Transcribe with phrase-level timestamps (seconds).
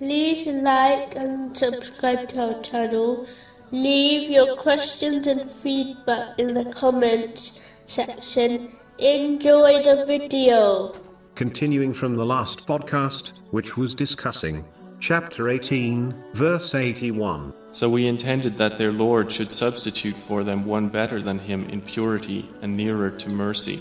[0.00, 3.26] like and subscribe to our channel.
[3.70, 8.72] Leave your questions and feedback in the comments section.
[8.98, 10.92] Enjoy the video.
[11.34, 14.64] Continuing from the last podcast, which was discussing
[15.00, 17.52] chapter 18, verse 81.
[17.72, 21.80] So we intended that their Lord should substitute for them one better than him in
[21.82, 23.80] purity and nearer to mercy.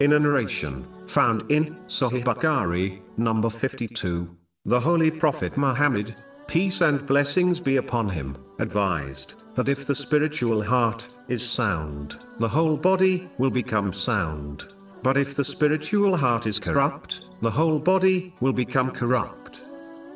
[0.00, 4.34] In a narration found in Sahih Bukhari, number 52,
[4.66, 6.14] the Holy Prophet Muhammad,
[6.46, 12.48] peace and blessings be upon him, advised that if the spiritual heart is sound, the
[12.48, 14.74] whole body will become sound.
[15.02, 19.64] But if the spiritual heart is corrupt, the whole body will become corrupt.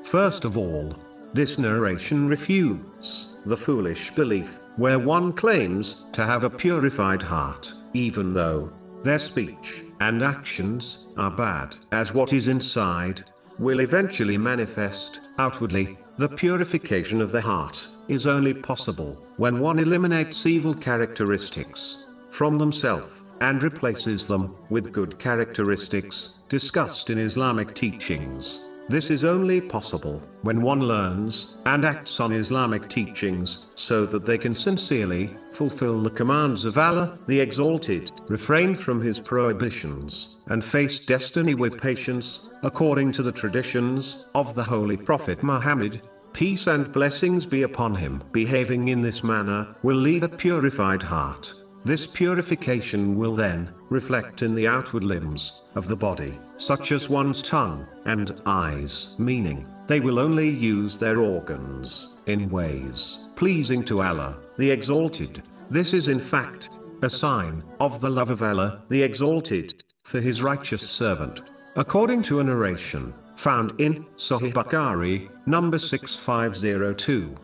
[0.02, 0.94] First of all,
[1.32, 8.34] this narration refutes the foolish belief where one claims to have a purified heart, even
[8.34, 8.70] though
[9.04, 13.24] their speech and actions are bad, as what is inside
[13.58, 15.98] will eventually manifest outwardly.
[16.18, 23.22] The purification of the heart is only possible when one eliminates evil characteristics from themselves
[23.40, 28.68] and replaces them with good characteristics discussed in Islamic teachings.
[28.86, 34.36] This is only possible when one learns and acts on Islamic teachings so that they
[34.36, 41.00] can sincerely fulfill the commands of Allah, the Exalted, refrain from His prohibitions, and face
[41.00, 46.02] destiny with patience, according to the traditions of the Holy Prophet Muhammad.
[46.34, 48.22] Peace and blessings be upon him.
[48.32, 51.63] Behaving in this manner will lead a purified heart.
[51.84, 57.42] This purification will then reflect in the outward limbs of the body, such as one's
[57.42, 64.36] tongue and eyes, meaning they will only use their organs in ways pleasing to Allah,
[64.56, 65.42] the Exalted.
[65.70, 66.70] This is in fact
[67.02, 71.42] a sign of the love of Allah, the Exalted, for his righteous servant.
[71.76, 77.34] According to a narration found in Sahih Bukhari, number 6502.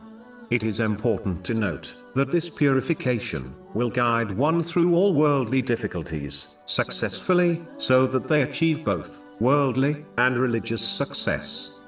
[0.51, 6.57] It is important to note that this purification will guide one through all worldly difficulties
[6.67, 11.80] successfully, so that they achieve both worldly and religious success.